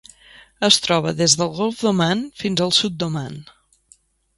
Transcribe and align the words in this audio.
Es 0.67 0.77
troba 0.85 1.11
des 1.19 1.37
del 1.43 1.53
Golf 1.59 1.85
d'Oman 1.85 2.27
fins 2.45 2.67
al 2.67 2.77
sud 2.83 3.01
d'Oman. 3.05 3.43